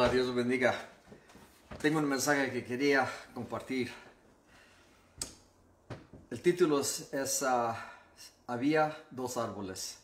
Hola, 0.00 0.10
Dios 0.10 0.32
bendiga. 0.32 0.76
Tengo 1.82 1.98
un 1.98 2.04
mensaje 2.04 2.52
que 2.52 2.64
quería 2.64 3.10
compartir. 3.34 3.90
El 6.30 6.40
título 6.40 6.78
es, 6.78 7.12
es, 7.12 7.42
ah, 7.42 7.94
Había 8.46 8.96
dos 9.10 9.36
árboles. 9.36 9.98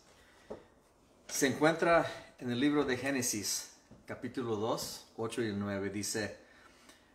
Se 1.28 1.46
encuentra 1.46 2.34
en 2.40 2.50
el 2.50 2.58
libro 2.58 2.84
de 2.84 2.96
Génesis, 2.96 3.70
capítulo 4.04 4.56
2, 4.56 5.12
8 5.16 5.42
y 5.42 5.52
9. 5.52 5.90
Dice, 5.90 6.38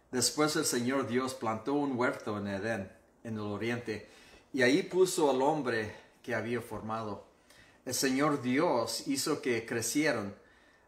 Después 0.10 0.56
el 0.56 0.64
Señor 0.64 1.06
Dios 1.06 1.34
plantó 1.34 1.74
un 1.74 1.98
huerto 1.98 2.38
en 2.38 2.48
Edén, 2.48 2.90
en 3.26 3.34
el 3.34 3.42
oriente, 3.42 4.08
y 4.54 4.62
ahí 4.62 4.84
puso 4.84 5.30
al 5.30 5.42
hombre 5.42 5.94
que 6.24 6.34
había 6.34 6.62
formado. 6.62 7.26
El 7.86 7.94
Señor 7.94 8.42
Dios 8.42 9.06
hizo 9.10 9.42
que 9.42 9.66
crecieran 9.66 10.34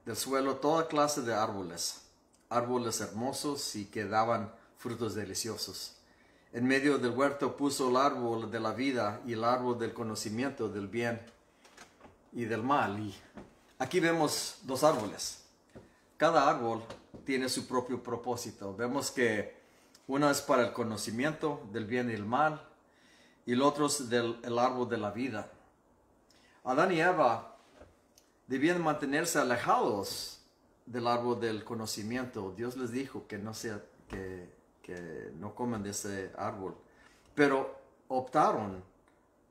del 0.06 0.16
suelo 0.16 0.56
toda 0.58 0.88
clase 0.88 1.22
de 1.22 1.34
árboles, 1.34 2.02
árboles 2.50 3.00
hermosos 3.02 3.76
y 3.76 3.86
que 3.86 4.06
daban 4.06 4.54
frutos 4.78 5.16
deliciosos. 5.16 5.96
En 6.54 6.68
medio 6.68 6.98
del 6.98 7.12
huerto 7.12 7.56
puso 7.56 7.90
el 7.90 7.96
árbol 7.96 8.52
de 8.52 8.60
la 8.60 8.74
vida 8.74 9.22
y 9.26 9.34
el 9.34 9.44
árbol 9.44 9.80
del 9.80 9.94
conocimiento 9.94 10.68
del 10.68 10.88
bien 10.88 11.22
y 12.34 12.46
del 12.46 12.64
mal. 12.64 13.00
Y 13.00 13.16
aquí 13.80 14.00
vemos 14.00 14.58
dos 14.64 14.84
árboles. 14.84 15.44
Cada 16.18 16.50
árbol 16.50 16.84
tiene 17.26 17.48
su 17.48 17.68
propio 17.68 18.04
propósito. 18.04 18.76
Vemos 18.76 19.12
que 19.12 19.62
uno 20.08 20.30
es 20.30 20.42
para 20.42 20.64
el 20.64 20.74
conocimiento 20.74 21.62
del 21.72 21.86
bien 21.86 22.10
y 22.10 22.14
el 22.14 22.26
mal 22.26 22.62
y 23.46 23.54
el 23.54 23.62
otro 23.62 23.86
es 23.86 24.02
el 24.02 24.60
árbol 24.60 24.90
de 24.90 24.98
la 24.98 25.12
vida. 25.12 25.50
Adán 26.64 26.92
y 26.92 27.00
Eva 27.00 27.51
debían 28.48 28.82
mantenerse 28.82 29.40
alejados 29.40 30.42
del 30.86 31.08
árbol 31.08 31.40
del 31.40 31.64
conocimiento. 31.64 32.54
Dios 32.56 32.76
les 32.78 32.92
dijo 32.92 33.28
que 33.28 33.38
no, 33.38 33.54
sea, 33.54 33.82
que, 34.08 34.50
no 35.40 35.56
coman 35.56 35.84
de 35.84 35.92
ese 35.92 36.32
árbol. 36.38 36.76
Pero 37.34 37.80
optaron 38.08 38.84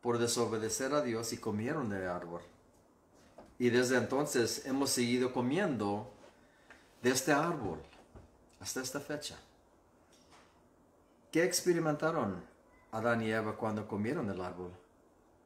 por 0.03 0.19
desobedecer 0.19 0.93
a 0.93 1.03
Dios 1.03 1.33
y 1.33 1.39
comieron 1.39 1.89
del 1.89 2.09
árbol. 2.09 2.43
Y 3.59 3.71
desde 3.71 3.97
entonces 3.97 4.67
hemos 4.67 4.91
seguido 4.91 5.33
comiendo 5.33 6.13
de 7.03 7.11
este 7.11 7.33
árbol 7.33 7.81
hasta 8.61 8.81
esta 8.81 9.01
fecha. 9.01 9.39
¿Qué 11.31 11.45
experimentaron 11.45 12.43
Adán 12.93 13.23
y 13.23 13.31
Eva 13.31 13.57
cuando 13.57 13.87
comieron 13.87 14.27
del 14.27 14.41
árbol? 14.41 14.73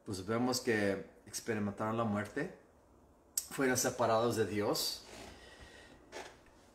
Pues 0.05 0.25
vemos 0.25 0.59
que 0.61 1.05
experimentaron 1.25 1.97
la 1.97 2.03
muerte, 2.03 2.57
fueron 3.51 3.77
separados 3.77 4.35
de 4.35 4.45
Dios. 4.45 5.01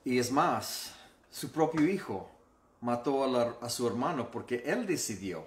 Y 0.04 0.18
es 0.18 0.30
más, 0.30 0.92
su 1.30 1.50
propio 1.50 1.86
hijo 1.86 2.30
mató 2.80 3.24
a, 3.60 3.68
su 3.68 3.86
hermano 3.86 4.30
porque 4.30 4.62
él 4.66 4.86
decidió 4.86 5.44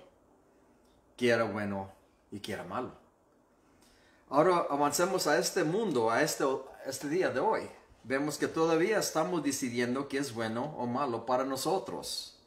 que 1.18 1.30
era 1.30 1.44
bueno 1.44 1.92
y 2.32 2.40
que 2.40 2.54
era 2.54 2.64
malo. 2.64 2.92
Ahora 4.30 4.66
avancemos 4.70 5.28
a 5.28 5.38
este 5.38 5.64
mundo, 5.64 6.10
a 6.10 6.22
este, 6.22 6.46
este 6.86 7.10
día 7.10 7.30
de 7.30 7.40
hoy. 7.40 7.70
Vemos 8.04 8.38
que 8.38 8.48
todavía 8.48 9.00
estamos 9.00 9.44
decidiendo 9.44 10.08
qué 10.08 10.18
es 10.18 10.34
bueno 10.34 10.76
o 10.78 10.86
malo 10.86 11.26
para 11.26 11.46
nosotros, 11.46 12.38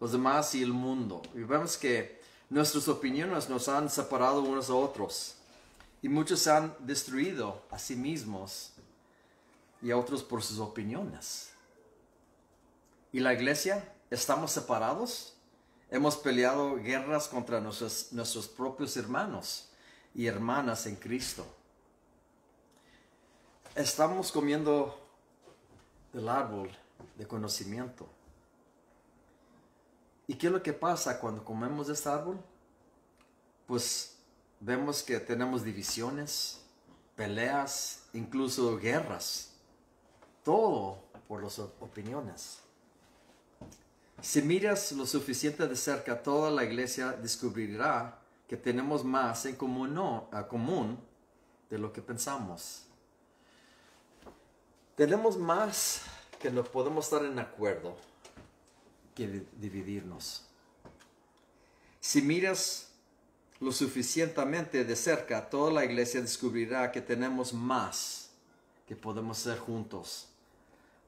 los 0.00 0.12
demás 0.12 0.54
y 0.54 0.62
el 0.62 0.72
mundo. 0.72 1.22
Y 1.34 1.40
vemos 1.40 1.76
que 1.76 2.20
nuestras 2.50 2.88
opiniones 2.88 3.48
nos 3.48 3.68
han 3.68 3.88
separado 3.88 4.42
unos 4.42 4.68
a 4.70 4.74
otros. 4.74 5.36
Y 6.04 6.08
muchos 6.10 6.40
se 6.40 6.50
han 6.50 6.76
destruido 6.80 7.62
a 7.70 7.78
sí 7.78 7.96
mismos 7.96 8.74
y 9.80 9.90
a 9.90 9.96
otros 9.96 10.22
por 10.22 10.42
sus 10.42 10.58
opiniones. 10.58 11.54
¿Y 13.10 13.20
la 13.20 13.32
iglesia? 13.32 13.90
¿Estamos 14.10 14.50
separados? 14.50 15.34
Hemos 15.90 16.18
peleado 16.18 16.76
guerras 16.76 17.26
contra 17.26 17.58
nuestros, 17.58 18.12
nuestros 18.12 18.48
propios 18.48 18.94
hermanos 18.98 19.70
y 20.14 20.26
hermanas 20.26 20.84
en 20.84 20.96
Cristo. 20.96 21.46
Estamos 23.74 24.30
comiendo 24.30 25.00
del 26.12 26.28
árbol 26.28 26.70
de 27.16 27.26
conocimiento. 27.26 28.06
¿Y 30.26 30.34
qué 30.34 30.48
es 30.48 30.52
lo 30.52 30.62
que 30.62 30.74
pasa 30.74 31.18
cuando 31.18 31.42
comemos 31.42 31.86
de 31.86 31.94
este 31.94 32.10
árbol? 32.10 32.38
Pues 33.66 34.13
vemos 34.60 35.02
que 35.02 35.20
tenemos 35.20 35.64
divisiones, 35.64 36.60
peleas, 37.16 38.04
incluso 38.12 38.76
guerras. 38.78 39.50
Todo 40.42 40.98
por 41.28 41.42
las 41.42 41.58
opiniones. 41.58 42.58
Si 44.20 44.40
miras 44.42 44.92
lo 44.92 45.06
suficiente 45.06 45.66
de 45.66 45.76
cerca, 45.76 46.22
toda 46.22 46.50
la 46.50 46.64
iglesia 46.64 47.12
descubrirá 47.12 48.18
que 48.48 48.56
tenemos 48.56 49.04
más 49.04 49.46
en 49.46 49.56
común, 49.56 49.98
a 50.30 50.46
común 50.46 50.98
de 51.68 51.78
lo 51.78 51.92
que 51.92 52.02
pensamos. 52.02 52.84
Tenemos 54.96 55.36
más 55.36 56.02
que 56.38 56.50
no 56.50 56.62
podemos 56.62 57.06
estar 57.06 57.24
en 57.24 57.38
acuerdo 57.38 57.96
que 59.14 59.46
dividirnos. 59.56 60.46
Si 62.00 62.22
miras 62.22 62.93
lo 63.60 63.72
suficientemente 63.72 64.84
de 64.84 64.96
cerca, 64.96 65.48
toda 65.48 65.72
la 65.72 65.84
iglesia 65.84 66.20
descubrirá 66.20 66.90
que 66.90 67.00
tenemos 67.00 67.52
más 67.52 68.30
que 68.86 68.96
podemos 68.96 69.38
ser 69.38 69.58
juntos 69.58 70.28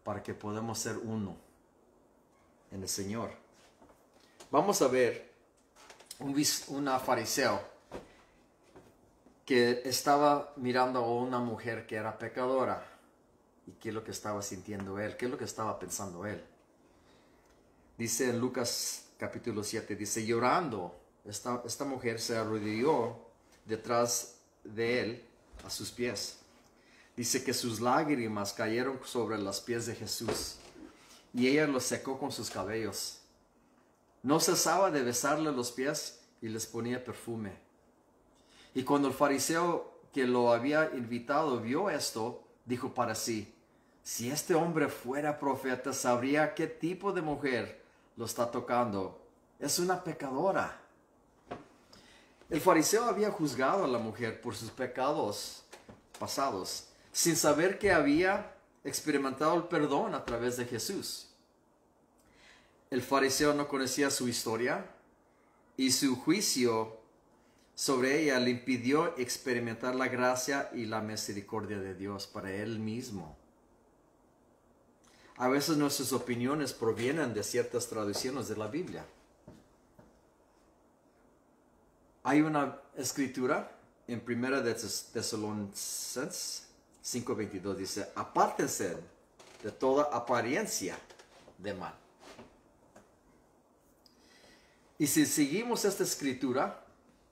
para 0.05 0.23
que 0.23 0.35
podamos 0.35 0.79
ser 0.79 0.97
uno 0.97 1.37
en 2.71 2.83
el 2.83 2.89
Señor. 2.89 3.31
Vamos 4.51 4.81
a 4.81 4.89
ver 4.89 5.31
un, 6.21 6.43
una 6.69 6.99
fariseo 6.99 7.61
que 9.45 9.83
estaba 9.85 10.53
mirando 10.57 11.01
a 11.01 11.15
una 11.15 11.39
mujer 11.39 11.87
que 11.87 11.97
era 11.97 12.19
pecadora 12.19 12.85
y 13.67 13.73
qué 13.73 13.91
es 13.91 13.95
lo 13.95 14.05
que 14.05 14.13
estaba 14.13 14.43
sintiendo 14.43 14.99
él, 14.99 15.17
qué 15.17 15.27
es 15.27 15.31
lo 15.31 15.39
que 15.39 15.45
estaba 15.45 15.79
pensando 15.79 16.25
él. 16.27 16.43
Dice 17.99 18.31
en 18.31 18.39
Lucas 18.39 19.07
capítulo 19.19 19.63
7, 19.63 19.97
dice 19.97 20.25
llorando 20.25 21.06
esta, 21.29 21.85
mujer 21.85 22.21
se 22.21 22.37
arrodilló 22.37 23.17
detrás 23.65 24.37
de 24.65 25.01
él 25.01 25.25
a 25.65 25.71
sus 25.71 25.91
pies. 25.91 26.39
Dice 27.17 27.43
que 27.43 27.55
sus 27.55 27.81
lágrimas 27.81 28.53
cayeron 28.53 29.01
sobre 29.05 29.39
los 29.39 29.61
pies 29.61 29.87
de 29.87 29.95
Jesús 29.95 30.57
y 31.33 31.49
ella 31.49 31.67
los 31.67 31.85
secó 31.85 32.19
con 32.19 32.31
sus 32.31 32.51
cabellos. 32.51 33.21
No 34.23 34.41
cesaba 34.41 34.91
de 34.91 35.03
besarle 35.03 35.53
los 35.53 35.73
pies 35.73 36.21
y 36.41 36.49
les 36.49 36.67
ponía 36.67 37.05
perfume. 37.05 37.53
Y 38.75 38.83
cuando 38.83 39.09
el 39.09 39.15
fariseo 39.15 40.01
que 40.13 40.27
lo 40.27 40.53
había 40.53 40.91
invitado 40.95 41.61
vio 41.61 41.91
esto, 41.91 42.45
dijo 42.65 42.93
para 42.93 43.15
sí, 43.15 43.53
si 44.03 44.31
este 44.31 44.55
hombre 44.55 44.89
fuera 44.89 45.39
profeta, 45.39 45.93
sabría 45.93 46.55
qué 46.55 46.67
tipo 46.67 47.13
de 47.13 47.23
mujer 47.23 47.83
lo 48.17 48.25
está 48.25 48.51
tocando. 48.51 49.21
Es 49.59 49.79
una 49.79 50.05
pecadora. 50.05 50.86
El 52.49 52.61
fariseo 52.61 53.05
había 53.05 53.31
juzgado 53.31 53.85
a 53.85 53.89
la 53.89 53.99
mujer 53.99 54.41
por 54.41 54.55
sus 54.55 54.71
pecados 54.71 55.65
pasados, 56.19 56.89
sin 57.13 57.37
saber 57.37 57.79
que 57.79 57.93
había 57.93 58.55
experimentado 58.85 59.55
el 59.57 59.65
perdón 59.65 60.15
a 60.15 60.25
través 60.25 60.57
de 60.57 60.65
Jesús. 60.65 61.29
El 62.91 63.03
fariseo 63.03 63.53
no 63.53 63.67
conocía 63.67 64.11
su 64.11 64.29
historia 64.29 64.87
y 65.77 65.91
su 65.91 66.17
juicio 66.17 67.01
sobre 67.75 68.23
ella 68.23 68.39
le 68.39 68.51
impidió 68.51 69.17
experimentar 69.19 69.95
la 69.95 70.09
gracia 70.09 70.71
y 70.73 70.87
la 70.87 71.03
misericordia 71.03 71.79
de 71.79 71.95
Dios 71.95 72.27
para 72.27 72.51
él 72.53 72.79
mismo. 72.79 73.37
A 75.37 75.49
veces 75.49 75.77
nuestras 75.77 76.13
opiniones 76.13 76.73
provienen 76.73 77.35
de 77.35 77.43
ciertas 77.43 77.89
traducciones 77.89 78.49
de 78.49 78.57
la 78.57 78.69
Biblia. 78.69 79.05
Hay 82.27 82.41
una 82.41 82.77
escritura 82.97 83.71
en 84.09 84.21
Primera 84.21 84.61
de 84.61 84.75
Tesalonicenses 84.75 86.67
5:22 87.05 87.77
dice, 87.77 88.11
apártense 88.17 88.97
de 89.63 89.71
toda 89.71 90.09
apariencia 90.13 90.99
de 91.57 91.73
mal. 91.73 91.95
Y 94.99 95.07
si 95.07 95.25
seguimos 95.25 95.85
esta 95.85 96.03
escritura 96.03 96.85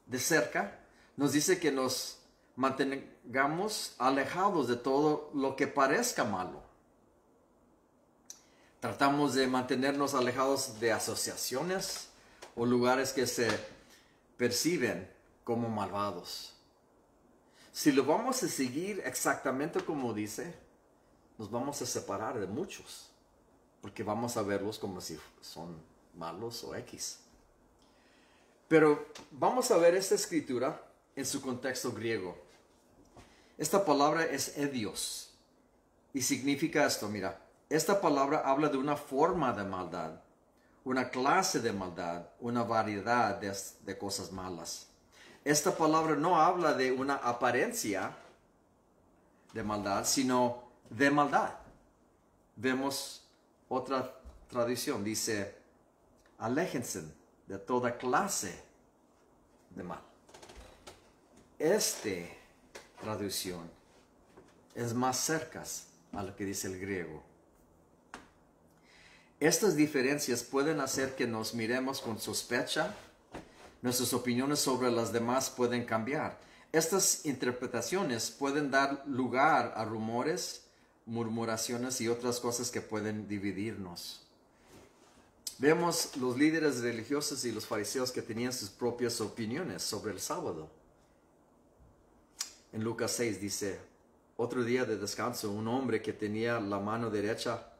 de 0.06 0.20
cerca, 0.20 0.78
nos 1.16 1.32
dice 1.32 1.58
que 1.58 1.72
nos 1.72 2.18
mantengamos 2.54 3.96
alejados 3.98 4.68
de 4.68 4.76
todo 4.76 5.28
lo 5.34 5.56
que 5.56 5.66
parezca 5.66 6.22
malo. 6.22 6.62
Tratamos 8.78 9.34
de 9.34 9.48
mantenernos 9.48 10.14
alejados 10.14 10.78
de 10.78 10.92
asociaciones 10.92 12.10
o 12.54 12.64
lugares 12.64 13.12
que 13.12 13.26
se 13.26 13.73
perciben 14.36 15.10
como 15.44 15.68
malvados. 15.68 16.54
Si 17.72 17.92
lo 17.92 18.04
vamos 18.04 18.42
a 18.42 18.48
seguir 18.48 19.02
exactamente 19.04 19.84
como 19.84 20.14
dice, 20.14 20.54
nos 21.38 21.50
vamos 21.50 21.82
a 21.82 21.86
separar 21.86 22.38
de 22.38 22.46
muchos, 22.46 23.10
porque 23.80 24.02
vamos 24.02 24.36
a 24.36 24.42
verlos 24.42 24.78
como 24.78 25.00
si 25.00 25.18
son 25.40 25.76
malos 26.14 26.62
o 26.64 26.74
X. 26.76 27.20
Pero 28.68 29.06
vamos 29.30 29.70
a 29.70 29.76
ver 29.76 29.94
esta 29.94 30.14
escritura 30.14 30.80
en 31.16 31.26
su 31.26 31.42
contexto 31.42 31.92
griego. 31.92 32.36
Esta 33.58 33.84
palabra 33.84 34.24
es 34.24 34.56
edios 34.56 35.30
y 36.12 36.22
significa 36.22 36.86
esto, 36.86 37.08
mira, 37.08 37.40
esta 37.68 38.00
palabra 38.00 38.42
habla 38.44 38.68
de 38.68 38.76
una 38.76 38.96
forma 38.96 39.52
de 39.52 39.64
maldad, 39.64 40.20
una 40.84 41.08
clase 41.08 41.60
de 41.60 41.72
maldad, 41.72 42.26
una 42.40 42.62
variedad 42.62 43.40
de, 43.40 43.98
cosas 43.98 44.30
malas. 44.30 44.88
Esta 45.42 45.74
palabra 45.74 46.14
no 46.14 46.40
habla 46.40 46.74
de 46.74 46.92
una 46.92 47.16
apariencia 47.16 48.14
de 49.52 49.62
maldad, 49.62 50.04
sino 50.04 50.62
de 50.90 51.10
maldad. 51.10 51.54
Vemos 52.56 53.26
otra 53.68 54.14
tradición, 54.48 55.02
dice, 55.02 55.56
aléjense 56.38 57.04
de 57.46 57.58
toda 57.58 57.96
clase 57.96 58.62
de 59.70 59.82
mal. 59.82 60.00
Esta 61.58 62.10
traducción 63.00 63.70
es 64.74 64.92
más 64.92 65.18
cerca 65.18 65.64
a 66.12 66.22
lo 66.22 66.36
que 66.36 66.44
dice 66.44 66.68
el 66.68 66.78
griego. 66.78 67.33
Estas 69.40 69.76
diferencias 69.76 70.42
pueden 70.42 70.80
hacer 70.80 71.16
que 71.16 71.26
nos 71.26 71.54
miremos 71.54 72.00
con 72.00 72.20
sospecha, 72.20 72.94
nuestras 73.82 74.14
opiniones 74.14 74.60
sobre 74.60 74.90
las 74.90 75.12
demás 75.12 75.50
pueden 75.50 75.84
cambiar. 75.84 76.38
Estas 76.72 77.26
interpretaciones 77.26 78.30
pueden 78.30 78.70
dar 78.70 79.02
lugar 79.06 79.74
a 79.76 79.84
rumores, 79.84 80.62
murmuraciones 81.04 82.00
y 82.00 82.08
otras 82.08 82.40
cosas 82.40 82.70
que 82.70 82.80
pueden 82.80 83.28
dividirnos. 83.28 84.22
Vemos 85.58 86.16
los 86.16 86.36
líderes 86.36 86.80
religiosos 86.80 87.44
y 87.44 87.52
los 87.52 87.66
fariseos 87.66 88.10
que 88.10 88.22
tenían 88.22 88.52
sus 88.52 88.70
propias 88.70 89.20
opiniones 89.20 89.82
sobre 89.82 90.12
el 90.12 90.20
sábado. 90.20 90.68
En 92.72 92.82
Lucas 92.82 93.12
6 93.12 93.40
dice, 93.40 93.78
otro 94.36 94.64
día 94.64 94.84
de 94.84 94.96
descanso, 94.96 95.50
un 95.50 95.68
hombre 95.68 96.02
que 96.02 96.12
tenía 96.12 96.58
la 96.58 96.80
mano 96.80 97.10
derecha 97.10 97.73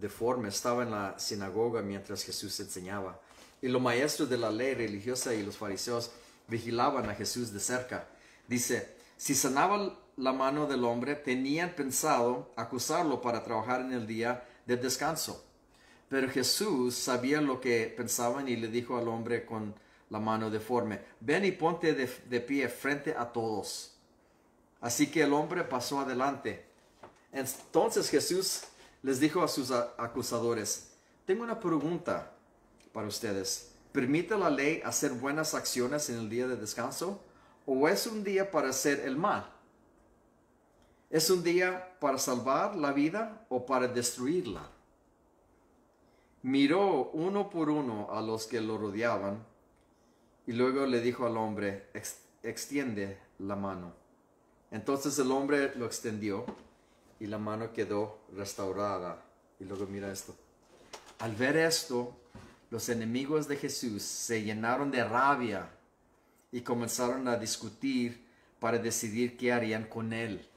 deforme 0.00 0.48
estaba 0.48 0.82
en 0.82 0.90
la 0.90 1.18
sinagoga 1.18 1.82
mientras 1.82 2.24
Jesús 2.24 2.58
enseñaba. 2.60 3.20
Y 3.62 3.68
los 3.68 3.82
maestros 3.82 4.30
de 4.30 4.38
la 4.38 4.50
ley 4.50 4.74
religiosa 4.74 5.34
y 5.34 5.42
los 5.42 5.56
fariseos 5.56 6.10
vigilaban 6.48 7.08
a 7.08 7.14
Jesús 7.14 7.52
de 7.52 7.60
cerca. 7.60 8.08
Dice, 8.48 8.96
si 9.16 9.34
sanaba 9.34 9.98
la 10.16 10.32
mano 10.32 10.66
del 10.66 10.84
hombre, 10.84 11.14
tenían 11.14 11.74
pensado 11.74 12.50
acusarlo 12.56 13.20
para 13.20 13.44
trabajar 13.44 13.82
en 13.82 13.92
el 13.92 14.06
día 14.06 14.44
de 14.66 14.76
descanso. 14.76 15.44
Pero 16.08 16.28
Jesús 16.28 16.96
sabía 16.96 17.40
lo 17.40 17.60
que 17.60 17.92
pensaban 17.96 18.48
y 18.48 18.56
le 18.56 18.68
dijo 18.68 18.96
al 18.98 19.08
hombre 19.08 19.44
con 19.44 19.74
la 20.10 20.18
mano 20.18 20.50
deforme, 20.50 21.00
ven 21.20 21.44
y 21.44 21.52
ponte 21.52 21.94
de, 21.94 22.40
pie 22.40 22.68
frente 22.68 23.14
a 23.14 23.32
todos. 23.32 23.94
Así 24.80 25.06
que 25.08 25.22
el 25.22 25.32
hombre 25.32 25.62
pasó 25.62 26.00
adelante. 26.00 26.64
Entonces 27.32 28.10
Jesús 28.10 28.62
les 29.02 29.20
dijo 29.20 29.42
a 29.42 29.48
sus 29.48 29.70
acusadores, 29.70 30.92
tengo 31.24 31.42
una 31.42 31.58
pregunta 31.58 32.32
para 32.92 33.08
ustedes. 33.08 33.72
¿Permite 33.92 34.36
la 34.36 34.50
ley 34.50 34.80
hacer 34.84 35.12
buenas 35.12 35.54
acciones 35.54 36.10
en 36.10 36.18
el 36.18 36.28
día 36.28 36.46
de 36.46 36.56
descanso? 36.56 37.20
¿O 37.66 37.88
es 37.88 38.06
un 38.06 38.22
día 38.22 38.50
para 38.50 38.70
hacer 38.70 39.00
el 39.00 39.16
mal? 39.16 39.50
¿Es 41.08 41.28
un 41.30 41.42
día 41.42 41.96
para 42.00 42.18
salvar 42.18 42.76
la 42.76 42.92
vida 42.92 43.44
o 43.48 43.66
para 43.66 43.88
destruirla? 43.88 44.70
miró 46.42 47.10
uno 47.12 47.50
por 47.50 47.70
uno 47.70 48.08
a 48.10 48.22
los 48.22 48.46
que 48.46 48.60
lo 48.60 48.78
rodeaban 48.78 49.44
y 50.46 50.52
luego 50.52 50.86
le 50.86 51.00
dijo 51.00 51.26
al 51.26 51.36
hombre, 51.36 51.88
extiende 52.42 53.18
la 53.38 53.56
mano. 53.56 53.92
Entonces 54.70 55.18
el 55.18 55.30
hombre 55.30 55.74
lo 55.76 55.86
extendió 55.86 56.44
y 57.20 57.26
la 57.26 57.38
mano 57.38 57.72
quedó 57.72 58.18
restaurada. 58.34 59.22
Y 59.60 59.64
luego 59.64 59.86
mira 59.86 60.10
esto. 60.10 60.34
Al 61.18 61.36
ver 61.36 61.56
esto, 61.56 62.16
los 62.70 62.88
enemigos 62.88 63.46
de 63.46 63.56
Jesús 63.56 64.02
se 64.02 64.42
llenaron 64.42 64.90
de 64.90 65.04
rabia 65.04 65.70
y 66.50 66.62
comenzaron 66.62 67.28
a 67.28 67.36
discutir 67.36 68.26
para 68.58 68.78
decidir 68.78 69.36
qué 69.36 69.52
harían 69.52 69.84
con 69.84 70.12
él. 70.12 70.48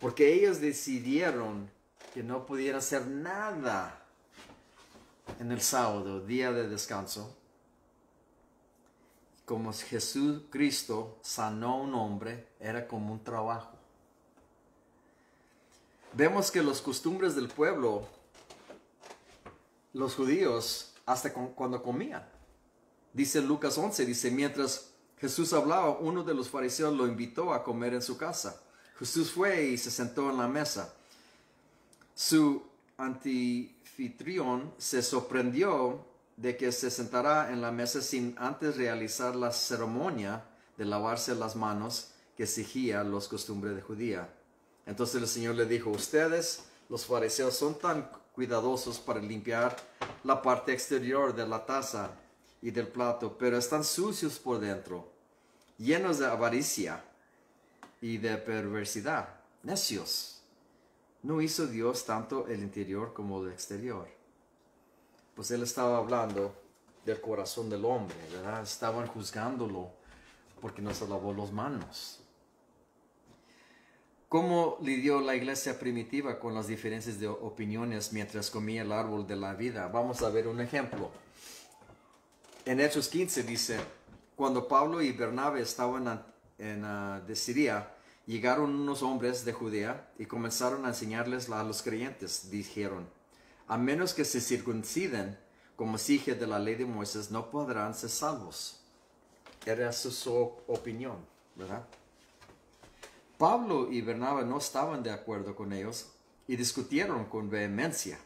Porque 0.00 0.32
ellos 0.32 0.60
decidieron 0.60 1.68
que 2.14 2.22
no 2.22 2.46
pudiera 2.46 2.78
hacer 2.78 3.06
nada 3.06 4.04
en 5.40 5.52
el 5.52 5.60
sábado, 5.60 6.20
día 6.24 6.52
de 6.52 6.68
descanso, 6.68 7.36
como 9.44 9.72
Jesús 9.72 10.42
Cristo 10.50 11.18
sanó 11.22 11.74
a 11.74 11.82
un 11.82 11.94
hombre, 11.94 12.48
era 12.60 12.86
como 12.86 13.12
un 13.12 13.24
trabajo. 13.24 13.77
Vemos 16.12 16.50
que 16.50 16.62
los 16.62 16.80
costumbres 16.80 17.34
del 17.34 17.48
pueblo, 17.48 18.06
los 19.92 20.14
judíos, 20.14 20.92
hasta 21.06 21.32
cuando 21.32 21.82
comían. 21.82 22.26
Dice 23.12 23.40
Lucas 23.40 23.78
11, 23.78 24.04
dice, 24.04 24.30
mientras 24.30 24.90
Jesús 25.18 25.52
hablaba, 25.52 25.98
uno 25.98 26.22
de 26.22 26.34
los 26.34 26.48
fariseos 26.48 26.94
lo 26.94 27.06
invitó 27.06 27.52
a 27.52 27.64
comer 27.64 27.94
en 27.94 28.02
su 28.02 28.16
casa. 28.16 28.60
Jesús 28.98 29.30
fue 29.30 29.64
y 29.66 29.78
se 29.78 29.90
sentó 29.90 30.30
en 30.30 30.38
la 30.38 30.48
mesa. 30.48 30.94
Su 32.14 32.62
anfitrión 32.96 34.72
se 34.76 35.02
sorprendió 35.02 36.04
de 36.36 36.56
que 36.56 36.70
se 36.72 36.90
sentara 36.90 37.52
en 37.52 37.60
la 37.60 37.72
mesa 37.72 38.00
sin 38.00 38.34
antes 38.38 38.76
realizar 38.76 39.34
la 39.34 39.52
ceremonia 39.52 40.44
de 40.76 40.84
lavarse 40.84 41.34
las 41.34 41.56
manos 41.56 42.10
que 42.36 42.44
exigía 42.44 43.02
los 43.02 43.26
costumbres 43.26 43.74
de 43.74 43.82
judía. 43.82 44.28
Entonces 44.88 45.20
el 45.20 45.28
Señor 45.28 45.54
le 45.54 45.66
dijo, 45.66 45.90
ustedes, 45.90 46.64
los 46.88 47.04
fariseos, 47.04 47.54
son 47.54 47.78
tan 47.78 48.10
cuidadosos 48.34 48.98
para 48.98 49.20
limpiar 49.20 49.76
la 50.24 50.40
parte 50.40 50.72
exterior 50.72 51.34
de 51.34 51.46
la 51.46 51.66
taza 51.66 52.10
y 52.62 52.70
del 52.70 52.88
plato, 52.88 53.36
pero 53.36 53.58
están 53.58 53.84
sucios 53.84 54.38
por 54.38 54.58
dentro, 54.58 55.06
llenos 55.76 56.18
de 56.18 56.26
avaricia 56.26 57.04
y 58.00 58.16
de 58.16 58.38
perversidad, 58.38 59.28
necios. 59.62 60.40
¿No 61.22 61.42
hizo 61.42 61.66
Dios 61.66 62.06
tanto 62.06 62.48
el 62.48 62.62
interior 62.62 63.12
como 63.12 63.44
el 63.44 63.52
exterior? 63.52 64.08
Pues 65.34 65.50
él 65.50 65.64
estaba 65.64 65.98
hablando 65.98 66.54
del 67.04 67.20
corazón 67.20 67.68
del 67.68 67.84
hombre, 67.84 68.16
¿verdad? 68.32 68.62
Estaban 68.62 69.06
juzgándolo 69.06 69.90
porque 70.62 70.80
no 70.80 70.94
se 70.94 71.06
lavó 71.06 71.34
las 71.34 71.52
manos. 71.52 72.20
¿Cómo 74.28 74.78
lidió 74.82 75.20
la 75.20 75.34
iglesia 75.34 75.78
primitiva 75.78 76.38
con 76.38 76.54
las 76.54 76.66
diferencias 76.66 77.18
de 77.18 77.28
opiniones 77.28 78.12
mientras 78.12 78.50
comía 78.50 78.82
el 78.82 78.92
árbol 78.92 79.26
de 79.26 79.36
la 79.36 79.54
vida? 79.54 79.88
Vamos 79.88 80.22
a 80.22 80.28
ver 80.28 80.48
un 80.48 80.60
ejemplo. 80.60 81.10
En 82.64 82.80
Hechos 82.80 83.08
15 83.08 83.42
dice, 83.44 83.78
cuando 84.36 84.68
Pablo 84.68 85.00
y 85.00 85.12
Bernabe 85.12 85.62
estaban 85.62 86.22
en, 86.58 86.82
de 87.26 87.36
Siria, 87.36 87.88
Llegaron 88.28 88.74
unos 88.74 89.02
hombres 89.02 89.46
de 89.46 89.54
Judea 89.54 90.06
y 90.18 90.26
comenzaron 90.26 90.84
a 90.84 90.88
enseñarles 90.88 91.48
a 91.48 91.64
los 91.64 91.80
creyentes. 91.80 92.50
Dijeron, 92.50 93.08
a 93.66 93.78
menos 93.78 94.12
que 94.12 94.26
se 94.26 94.42
circunciden 94.42 95.38
como 95.76 95.96
exige 95.96 96.34
de 96.34 96.46
la 96.46 96.58
ley 96.58 96.74
de 96.74 96.84
Moisés, 96.84 97.30
no 97.30 97.50
podrán 97.50 97.94
ser 97.94 98.10
salvos. 98.10 98.80
Era 99.64 99.90
su, 99.92 100.52
opinión, 100.66 101.16
¿verdad? 101.56 101.86
Pablo 103.38 103.88
y 103.90 104.00
Bernabé 104.00 104.44
no 104.44 104.58
estaban 104.58 105.04
de 105.04 105.12
acuerdo 105.12 105.54
con 105.54 105.72
ellos 105.72 106.10
y 106.48 106.56
discutieron 106.56 107.26
con 107.26 107.48
vehemencia. 107.48 108.18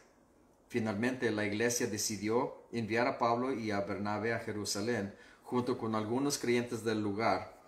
Finalmente 0.67 1.29
la 1.29 1.45
iglesia 1.45 1.85
decidió 1.85 2.63
enviar 2.71 3.07
a 3.07 3.19
Pablo 3.19 3.53
y 3.53 3.69
a 3.69 3.81
Bernabé 3.81 4.33
a 4.33 4.39
Jerusalén 4.39 5.13
junto 5.43 5.77
con 5.77 5.93
algunos 5.93 6.39
creyentes 6.39 6.83
del 6.83 7.03
lugar 7.03 7.61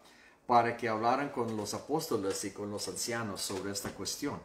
para 0.48 0.76
que 0.76 0.90
hablaran 0.90 1.30
con 1.30 1.56
los 1.56 1.76
apóstoles 1.76 2.44
y 2.46 2.52
con 2.52 2.72
los 2.72 2.88
ancianos 2.88 3.42
sobre 3.42 3.72
esta 3.72 3.92
cuestión. 3.92 4.40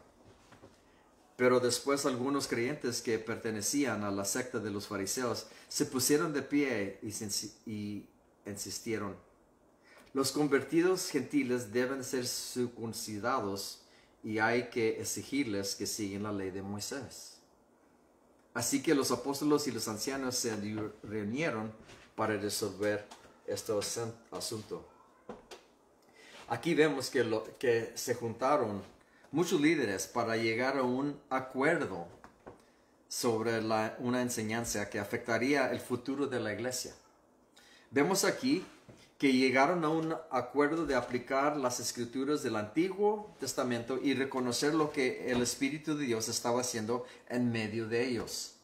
Pero 1.37 1.59
después 1.59 2.05
algunos 2.05 2.47
creyentes 2.49 3.01
que 3.01 3.19
pertenecían 3.19 4.05
a 4.05 4.11
la 4.11 4.27
secta 4.27 4.59
de 4.59 4.71
los 4.71 4.89
fariseos 4.89 5.47
se 5.69 5.87
pusieron 5.87 6.35
de 6.35 6.43
pie 6.43 6.99
y, 7.03 8.07
insistieron. 8.45 9.30
Los 10.13 10.33
convertidos 10.33 11.09
gentiles 11.09 11.73
deben 11.73 12.03
ser 12.03 12.27
circuncidados 12.27 13.83
y 14.25 14.39
hay 14.39 14.69
que 14.69 15.01
exigirles 15.01 15.75
que 15.77 15.87
sigan 15.87 16.25
la 16.25 16.33
ley 16.33 16.51
de 16.51 16.63
Moisés. 16.63 17.39
Así 18.53 18.83
que 18.83 18.95
los 18.95 19.13
apóstoles 19.13 19.67
y 19.69 19.71
los 19.71 19.87
ancianos 19.87 20.35
se 20.35 20.57
reunieron 21.05 21.73
para 22.17 22.37
resolver 22.37 23.07
este 23.47 23.73
asunto. 24.33 24.85
Aquí 26.49 26.75
vemos 26.75 27.11
que, 27.11 27.93
se 27.95 28.15
juntaron 28.17 28.83
muchos 29.31 29.61
líderes 29.61 30.09
para 30.09 30.37
llegar 30.37 30.77
a 30.77 30.83
un 30.83 31.19
acuerdo 31.31 32.09
sobre 33.07 33.61
una 33.99 34.23
enseñanza 34.23 34.91
que 34.91 34.99
afectaría 34.99 35.71
el 35.71 35.79
futuro 35.79 36.27
de 36.27 36.41
la 36.41 36.53
iglesia. 36.53 36.93
Vemos 37.93 38.25
aquí 38.25 38.67
que 39.21 39.35
llegaron 39.35 39.85
a 39.85 39.91
un 39.91 40.17
acuerdo 40.31 40.87
de 40.87 40.95
aplicar 40.95 41.59
las 41.59 41.79
escrituras 41.79 42.43
del 42.43 42.57
Antiguo 42.57 43.37
Testamento 43.39 44.01
y 44.03 44.15
reconocer 44.15 44.73
lo 44.73 44.91
que 44.91 45.31
el 45.31 45.43
Espíritu 45.43 45.95
de 45.95 46.07
Dios 46.07 46.31
estaba 46.31 46.63
haciendo 46.63 47.05
en 47.29 47.53
medio 47.53 47.87
de 47.87 48.09
ellos. 48.09 48.55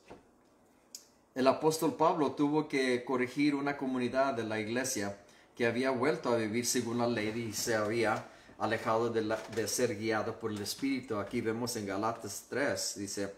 El 1.34 1.46
apóstol 1.46 1.94
Pablo 1.94 2.32
tuvo 2.32 2.68
que 2.68 3.04
corregir 3.04 3.54
una 3.54 3.76
comunidad 3.76 4.32
de 4.32 4.44
la 4.44 4.58
iglesia 4.58 5.18
que 5.54 5.66
había 5.66 5.90
vuelto 5.90 6.30
a 6.30 6.38
vivir 6.38 6.64
según 6.64 6.96
la 6.96 7.06
ley 7.06 7.48
y 7.50 7.52
se 7.52 7.74
había 7.74 8.26
alejado 8.58 9.10
de, 9.10 9.68
ser 9.68 9.94
guiado 9.94 10.40
por 10.40 10.50
el 10.50 10.62
Espíritu. 10.62 11.18
Aquí 11.18 11.42
vemos 11.42 11.76
en 11.76 11.84
Galatas 11.84 12.46
3, 12.48 12.94
dice, 12.96 13.34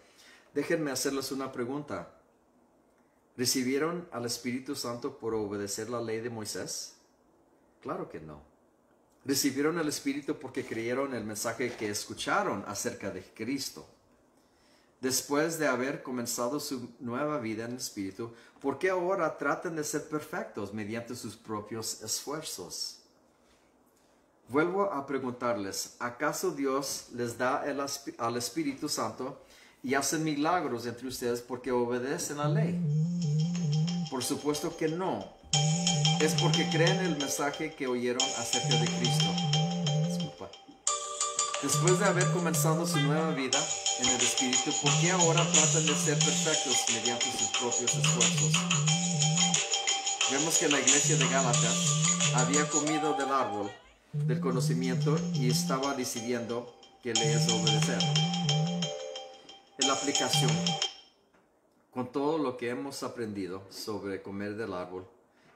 déjenme 0.54 0.92
hacerles 0.92 1.32
una 1.32 1.50
pregunta. 1.50 2.12
¿Recibieron 3.36 4.08
al 4.12 4.24
Espíritu 4.24 4.76
Santo 4.76 5.18
por 5.18 5.34
obedecer 5.34 5.90
la 5.90 6.00
ley 6.00 6.20
de 6.20 6.30
Moisés? 6.30 6.94
Claro 7.88 8.06
que 8.06 8.20
no. 8.20 8.42
Recibieron 9.24 9.78
el 9.78 9.88
Espíritu 9.88 10.38
porque 10.38 10.62
creyeron 10.62 11.14
el 11.14 11.24
mensaje 11.24 11.72
que 11.72 11.88
escucharon 11.88 12.62
acerca 12.68 13.10
de 13.10 13.24
Cristo. 13.34 13.86
Después 15.00 15.58
de 15.58 15.68
haber 15.68 16.02
comenzado 16.02 16.60
su 16.60 16.90
nueva 17.00 17.38
vida 17.38 17.64
en 17.64 17.70
el 17.70 17.76
Espíritu, 17.78 18.34
¿por 18.60 18.78
qué 18.78 18.90
ahora 18.90 19.38
tratan 19.38 19.74
de 19.74 19.84
ser 19.84 20.06
perfectos 20.06 20.74
mediante 20.74 21.16
sus 21.16 21.34
propios 21.34 22.02
esfuerzos? 22.02 22.98
Vuelvo 24.50 24.92
a 24.92 25.06
preguntarles, 25.06 25.96
¿acaso 25.98 26.50
Dios 26.50 27.06
les 27.14 27.38
da 27.38 27.64
el 27.64 27.80
al 28.18 28.36
Espíritu 28.36 28.90
Santo 28.90 29.40
y 29.82 29.94
hace 29.94 30.18
milagros 30.18 30.84
entre 30.84 31.08
ustedes 31.08 31.40
porque 31.40 31.72
obedecen 31.72 32.36
la 32.36 32.50
ley? 32.50 32.78
Por 34.10 34.22
supuesto 34.22 34.76
que 34.76 34.88
no. 34.88 35.38
Es 36.20 36.34
porque 36.34 36.68
creen 36.68 36.98
el 36.98 37.16
mensaje 37.16 37.74
que 37.74 37.86
oyeron 37.86 38.22
acerca 38.38 38.76
de 38.76 38.86
Cristo. 38.86 39.26
Después 41.62 41.98
de 42.00 42.06
haber 42.06 42.28
comenzado 42.32 42.84
su 42.86 42.98
nueva 42.98 43.30
vida 43.30 43.58
en 44.00 44.08
el 44.08 44.20
Espíritu, 44.20 44.72
¿por 44.82 44.92
qué 45.00 45.12
ahora 45.12 45.44
tratan 45.52 45.86
de 45.86 45.94
ser 45.94 46.18
perfectos 46.18 46.76
mediante 46.92 47.24
sus 47.30 47.48
propios 47.58 47.94
esfuerzos? 47.94 48.52
Vemos 50.32 50.58
que 50.58 50.68
la 50.68 50.80
iglesia 50.80 51.16
de 51.16 51.28
Gálatas 51.28 52.32
había 52.34 52.68
comido 52.68 53.14
del 53.14 53.30
árbol 53.30 53.70
del 54.12 54.40
conocimiento 54.40 55.16
y 55.34 55.50
estaba 55.50 55.94
decidiendo 55.94 56.74
que 57.00 57.14
le 57.14 57.32
es 57.32 57.48
obedecer. 57.48 58.02
En 59.78 59.86
la 59.86 59.94
aplicación, 59.94 60.50
con 61.92 62.10
todo 62.10 62.38
lo 62.38 62.56
que 62.56 62.70
hemos 62.70 63.04
aprendido 63.04 63.62
sobre 63.70 64.20
comer 64.20 64.56
del 64.56 64.72
árbol 64.72 65.06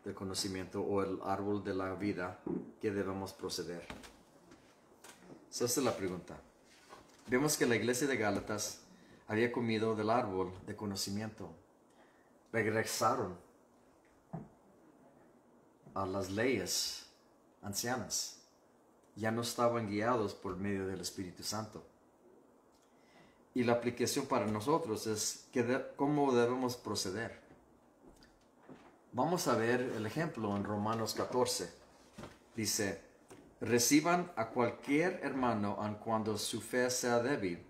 del 0.04 0.14
conocimiento 0.14 0.82
o 0.82 1.02
el 1.02 1.18
árbol 1.24 1.62
de 1.62 1.74
la 1.74 1.94
vida, 1.94 2.40
¿qué 2.80 2.90
debemos 2.90 3.32
proceder? 3.32 3.86
Esa 5.50 5.64
es 5.66 5.76
la 5.78 5.96
pregunta. 5.96 6.40
Vemos 7.28 7.56
que 7.56 7.66
la 7.66 7.76
iglesia 7.76 8.06
de 8.06 8.16
Gálatas 8.16 8.80
había 9.28 9.52
comido 9.52 9.94
del 9.94 10.10
árbol 10.10 10.52
de 10.66 10.74
conocimiento. 10.74 11.50
Regresaron 12.52 13.36
a 15.94 16.06
las 16.06 16.30
leyes 16.30 17.06
ancianas. 17.62 18.38
Ya 19.14 19.30
no 19.30 19.42
estaban 19.42 19.88
guiados 19.88 20.34
por 20.34 20.56
medio 20.56 20.86
del 20.86 21.00
Espíritu 21.00 21.42
Santo. 21.42 21.84
Y 23.54 23.64
la 23.64 23.74
aplicación 23.74 24.26
para 24.26 24.46
nosotros 24.46 25.06
es 25.06 25.46
que 25.52 25.84
cómo 25.96 26.34
debemos 26.34 26.76
proceder. 26.76 27.41
Vamos 29.14 29.46
a 29.46 29.56
ver 29.56 29.92
el 29.94 30.06
ejemplo 30.06 30.56
en 30.56 30.64
Romanos 30.64 31.12
14. 31.12 31.70
Dice, 32.56 33.02
reciban 33.60 34.32
a 34.36 34.48
cualquier 34.48 35.20
hermano 35.22 35.76
aun 35.78 35.96
cuando 35.96 36.38
su 36.38 36.62
fe 36.62 36.88
sea 36.88 37.18
débil 37.18 37.62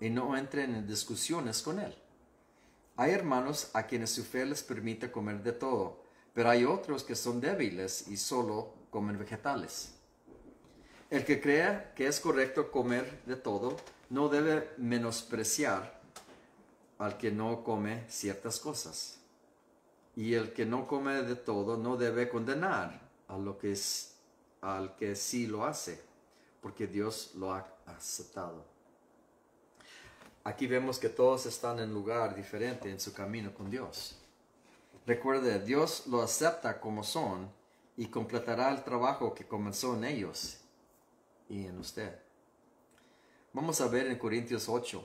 y 0.00 0.10
no 0.10 0.36
entren 0.36 0.74
en 0.74 0.88
discusiones 0.88 1.62
con 1.62 1.78
él. 1.78 1.94
Hay 2.96 3.12
hermanos 3.12 3.70
a 3.74 3.84
quienes 3.84 4.10
su 4.10 4.24
fe 4.24 4.44
les 4.44 4.64
permite 4.64 5.12
comer 5.12 5.40
de 5.44 5.52
todo, 5.52 6.02
pero 6.34 6.50
hay 6.50 6.64
otros 6.64 7.04
que 7.04 7.14
son 7.14 7.40
débiles 7.40 8.08
y 8.08 8.16
solo 8.16 8.74
comen 8.90 9.20
vegetales. 9.20 9.94
El 11.10 11.24
que 11.24 11.40
crea 11.40 11.94
que 11.94 12.08
es 12.08 12.18
correcto 12.18 12.72
comer 12.72 13.22
de 13.24 13.36
todo 13.36 13.76
no 14.10 14.28
debe 14.28 14.68
menospreciar 14.78 16.00
al 16.98 17.16
que 17.18 17.30
no 17.30 17.62
come 17.62 18.02
ciertas 18.08 18.58
cosas. 18.58 19.18
Y 20.18 20.34
el 20.34 20.52
que 20.52 20.66
no 20.66 20.88
come 20.88 21.22
de 21.22 21.36
todo 21.36 21.76
no 21.76 21.96
debe 21.96 22.28
condenar 22.28 23.00
a 23.28 23.38
lo 23.38 23.56
que 23.56 23.70
es, 23.70 24.16
al 24.60 24.96
que 24.96 25.14
sí 25.14 25.46
lo 25.46 25.64
hace, 25.64 26.02
porque 26.60 26.88
Dios 26.88 27.36
lo 27.36 27.52
ha 27.52 27.64
aceptado. 27.86 28.64
Aquí 30.42 30.66
vemos 30.66 30.98
que 30.98 31.08
todos 31.08 31.46
están 31.46 31.78
en 31.78 31.94
lugar 31.94 32.34
diferente 32.34 32.90
en 32.90 32.98
su 32.98 33.12
camino 33.12 33.54
con 33.54 33.70
Dios. 33.70 34.18
Recuerde, 35.06 35.60
Dios 35.60 36.08
lo 36.08 36.20
acepta 36.20 36.80
como 36.80 37.04
son 37.04 37.48
y 37.96 38.08
completará 38.08 38.72
el 38.72 38.82
trabajo 38.82 39.32
que 39.32 39.46
comenzó 39.46 39.94
en 39.94 40.02
ellos 40.02 40.58
y 41.48 41.64
en 41.64 41.78
usted. 41.78 42.18
Vamos 43.52 43.80
a 43.80 43.86
ver 43.86 44.08
en 44.08 44.18
Corintios 44.18 44.68
8 44.68 45.00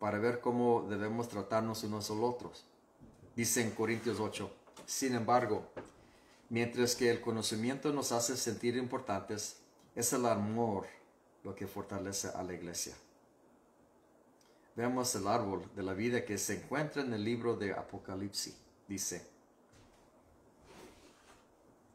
para 0.00 0.18
ver 0.18 0.40
cómo 0.40 0.84
debemos 0.90 1.28
tratarnos 1.28 1.84
unos 1.84 2.10
a 2.10 2.14
los 2.14 2.24
otros. 2.24 2.67
Dice 3.38 3.62
en 3.62 3.70
Corintios 3.70 4.18
8, 4.18 4.50
sin 4.84 5.14
embargo, 5.14 5.70
mientras 6.48 6.96
que 6.96 7.08
el 7.08 7.20
conocimiento 7.20 7.92
nos 7.92 8.10
hace 8.10 8.36
sentir 8.36 8.76
importantes, 8.76 9.60
es 9.94 10.12
el 10.12 10.26
amor 10.26 10.88
lo 11.44 11.54
que 11.54 11.68
fortalece 11.68 12.30
a 12.34 12.42
la 12.42 12.52
iglesia. 12.52 12.96
Veamos 14.74 15.14
el 15.14 15.28
árbol 15.28 15.62
de 15.76 15.84
la 15.84 15.94
vida 15.94 16.24
que 16.24 16.36
se 16.36 16.56
encuentra 16.56 17.02
en 17.02 17.14
el 17.14 17.22
libro 17.22 17.54
de 17.54 17.74
Apocalipsis. 17.74 18.56
Dice, 18.88 19.24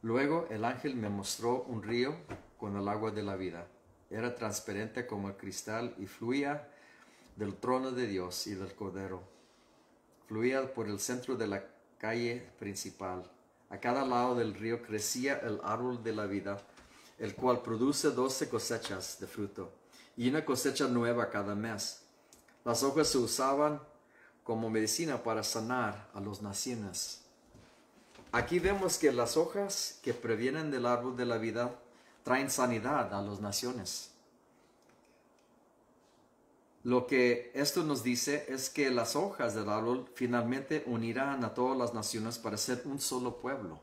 Luego 0.02 0.48
el 0.50 0.64
ángel 0.64 0.96
me 0.96 1.10
mostró 1.10 1.64
un 1.64 1.84
río 1.84 2.16
con 2.58 2.78
el 2.78 2.88
agua 2.88 3.12
de 3.12 3.22
la 3.22 3.36
vida. 3.36 3.68
Era 4.10 4.34
transparente 4.34 5.06
como 5.06 5.28
el 5.28 5.36
cristal 5.36 5.94
y 6.00 6.06
fluía 6.06 6.70
del 7.36 7.54
trono 7.58 7.92
de 7.92 8.08
Dios 8.08 8.48
y 8.48 8.56
del 8.56 8.74
Cordero. 8.76 9.33
Fluía 10.28 10.74
por 10.74 10.88
el 10.88 11.00
centro 11.00 11.36
de 11.36 11.48
la 11.48 11.64
calle 11.98 12.50
principal. 12.60 13.30
A 13.70 13.80
cada 13.80 14.06
lado 14.06 14.36
del 14.36 14.54
río 14.54 14.82
crecía 14.82 15.40
el 15.40 15.60
árbol 15.64 16.04
de 16.04 16.14
la 16.14 16.26
vida, 16.26 16.60
el 17.20 17.36
cual 17.36 17.62
produce 17.62 18.12
doce 18.12 18.50
cosechas 18.50 19.20
de 19.20 19.28
fruto 19.28 19.72
y 20.16 20.30
una 20.30 20.46
cosecha 20.46 20.88
nueva 20.88 21.30
cada 21.30 21.56
mes. 21.56 22.04
Las 22.64 22.84
hojas 22.84 23.08
se 23.08 23.18
usaban 23.18 23.82
como 24.44 24.70
medicina 24.70 25.24
para 25.24 25.44
sanar 25.44 26.10
a 26.14 26.20
los 26.20 26.42
naciones. 26.42 27.22
Aquí 28.32 28.60
vemos 28.60 28.98
que 28.98 29.12
las 29.12 29.38
hojas 29.38 30.00
que 30.02 30.14
previenen 30.14 30.72
del 30.72 30.86
árbol 30.86 31.16
de 31.16 31.26
la 31.26 31.38
vida 31.38 31.80
traen 32.24 32.50
sanidad 32.50 33.14
a 33.14 33.22
las 33.22 33.40
naciones. 33.40 34.13
Lo 36.84 37.08
que 37.08 37.50
esto 37.54 37.84
nos 37.84 38.04
dice 38.04 38.46
es 38.50 38.70
que 38.70 38.92
las 38.92 39.16
hojas 39.16 39.56
del 39.56 39.70
árbol 39.70 40.06
finalmente 40.16 40.84
unirán 40.86 41.46
a 41.46 41.54
todas 41.54 41.78
las 41.78 41.94
naciones 41.94 42.38
para 42.38 42.58
ser 42.58 42.82
un 42.86 43.00
solo 43.00 43.38
pueblo. 43.38 43.80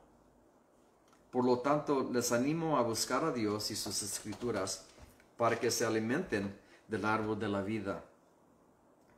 Por 1.31 1.47
lo 1.47 1.61
tanto, 1.61 2.11
les 2.13 2.31
animo 2.31 2.77
a 2.77 2.83
buscar 2.83 3.25
a 3.25 3.33
Dios 3.33 3.71
y 3.71 3.77
sus 3.77 4.03
escrituras 4.03 4.85
para 5.39 5.59
que 5.59 5.71
se 5.71 5.87
alimenten 5.87 6.55
del 6.89 7.07
árbol 7.07 7.39
de 7.39 7.49
la 7.49 7.63
vida. 7.63 8.05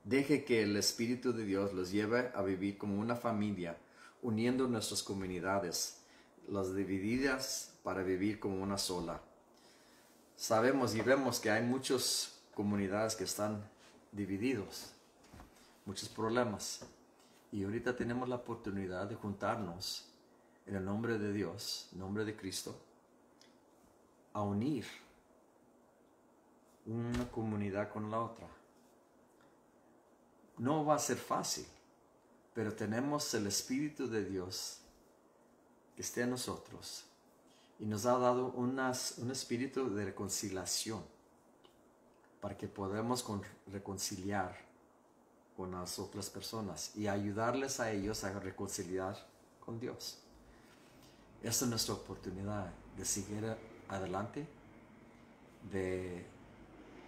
Deje 0.04 0.44
que 0.44 0.62
el 0.62 0.76
Espíritu 0.76 1.32
de 1.32 1.44
Dios 1.44 1.72
los 1.72 1.90
lleve 1.90 2.30
a 2.34 2.42
vivir 2.42 2.78
como 2.78 3.00
una 3.00 3.16
familia, 3.16 3.76
uniendo 4.20 4.68
nuestras 4.68 5.02
comunidades, 5.02 5.98
las 6.48 6.74
divididas 6.74 7.72
para 7.82 8.04
vivir 8.04 8.38
como 8.38 8.62
una 8.62 8.78
sola. 8.78 9.20
Sabemos 10.36 10.94
y 10.94 11.00
vemos 11.00 11.40
que 11.40 11.50
hay 11.50 11.62
muchas 11.62 12.31
comunidades 12.54 13.16
que 13.16 13.24
están 13.24 13.62
divididos, 14.10 14.92
muchos 15.84 16.08
problemas. 16.08 16.80
Y 17.50 17.64
ahorita 17.64 17.94
tenemos 17.96 18.28
la 18.28 18.36
oportunidad 18.36 19.06
de 19.06 19.14
juntarnos 19.14 20.08
en 20.66 20.76
el 20.76 20.84
nombre 20.84 21.18
de 21.18 21.32
Dios, 21.32 21.88
nombre 21.92 22.24
de 22.24 22.36
Cristo, 22.36 22.74
a 24.32 24.42
unir 24.42 24.86
una 26.86 27.30
comunidad 27.30 27.92
con 27.92 28.10
la 28.10 28.20
otra. 28.20 28.46
No 30.58 30.84
va 30.84 30.94
a 30.94 30.98
ser 30.98 31.16
fácil, 31.16 31.66
pero 32.54 32.72
tenemos 32.72 33.32
el 33.34 33.46
Espíritu 33.46 34.08
de 34.08 34.24
Dios 34.24 34.80
que 35.94 36.02
esté 36.02 36.22
en 36.22 36.30
nosotros 36.30 37.04
y 37.78 37.86
nos 37.86 38.06
ha 38.06 38.16
dado 38.18 38.52
un 38.52 38.78
espíritu 39.30 39.92
de 39.92 40.04
reconciliación. 40.04 41.02
Para 42.42 42.58
que 42.58 42.66
podamos 42.66 43.22
con- 43.22 43.40
reconciliar 43.68 44.54
con 45.56 45.70
las 45.70 45.98
otras 46.00 46.28
personas 46.28 46.90
y 46.96 47.06
ayudarles 47.06 47.78
a 47.78 47.92
ellos 47.92 48.24
a 48.24 48.38
reconciliar 48.40 49.16
con 49.64 49.78
Dios. 49.78 50.18
Esa 51.40 51.64
es 51.64 51.70
nuestra 51.70 51.94
oportunidad 51.94 52.72
de 52.96 53.04
seguir 53.04 53.56
adelante, 53.88 54.44
de 55.70 56.26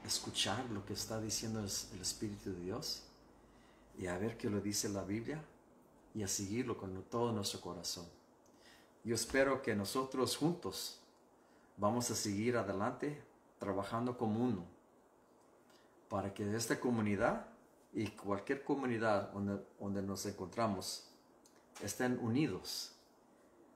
escuchar 0.05 0.65
lo 0.71 0.87
que 0.87 0.93
está 0.93 1.21
diciendo 1.21 1.59
el 1.59 2.01
Espíritu 2.01 2.51
de 2.53 2.61
Dios 2.61 3.03
y 3.99 4.07
a 4.07 4.17
ver 4.17 4.37
qué 4.37 4.49
lo 4.49 4.61
dice 4.61 4.89
la 4.89 5.03
Biblia 5.03 5.43
y 6.15 6.23
a 6.23 6.29
seguirlo 6.29 6.79
con 6.79 7.03
todo 7.11 7.33
nuestro 7.33 7.61
corazón. 7.61 8.07
Yo 9.03 9.17
espero 9.17 9.63
que 9.63 9.75
nosotros 9.75 10.37
juntos 10.37 11.01
vamos 11.77 12.09
a 12.13 12.15
seguir 12.15 12.57
adelante 12.57 13.21
trabajando 13.59 14.17
como 14.17 14.45
uno 14.45 14.74
para 16.15 16.33
que 16.33 16.45
esta 16.55 16.79
comunidad 16.79 17.45
y 17.93 18.07
cualquier 18.07 18.63
comunidad 18.63 19.33
donde, 19.33 19.61
donde 19.81 20.01
nos 20.01 20.25
encontramos 20.27 21.11
estén 21.83 22.21
unidos 22.23 22.95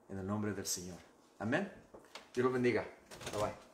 en 0.07 0.19
el 0.19 0.25
nombre 0.25 0.53
del 0.53 0.65
Señor. 0.65 0.99
Amén. 1.37 1.69
Dios 2.33 2.45
lo 2.45 2.53
bendiga. 2.53 2.85
Bye 3.33 3.41
bye. 3.43 3.68